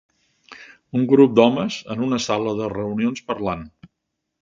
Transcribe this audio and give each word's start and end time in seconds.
Un 0.99 1.03
grup 1.11 1.35
d'homes 1.41 1.79
en 1.97 2.03
una 2.09 2.21
sala 2.27 2.57
de 2.63 2.73
reunions 2.77 3.27
parlant. 3.33 3.67